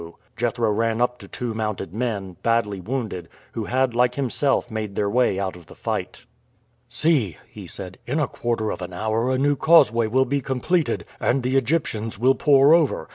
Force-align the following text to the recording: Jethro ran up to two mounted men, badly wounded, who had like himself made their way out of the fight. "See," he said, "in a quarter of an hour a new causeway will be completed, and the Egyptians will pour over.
Jethro 0.35 0.71
ran 0.71 0.99
up 0.99 1.19
to 1.19 1.27
two 1.27 1.53
mounted 1.53 1.93
men, 1.93 2.35
badly 2.41 2.79
wounded, 2.79 3.29
who 3.51 3.65
had 3.65 3.93
like 3.93 4.15
himself 4.15 4.71
made 4.71 4.95
their 4.95 5.11
way 5.11 5.39
out 5.39 5.55
of 5.55 5.67
the 5.67 5.75
fight. 5.75 6.25
"See," 6.89 7.37
he 7.47 7.67
said, 7.67 7.99
"in 8.07 8.19
a 8.19 8.27
quarter 8.27 8.71
of 8.71 8.81
an 8.81 8.93
hour 8.93 9.29
a 9.29 9.37
new 9.37 9.55
causeway 9.55 10.07
will 10.07 10.25
be 10.25 10.41
completed, 10.41 11.05
and 11.19 11.43
the 11.43 11.55
Egyptians 11.55 12.17
will 12.17 12.33
pour 12.33 12.73
over. 12.73 13.07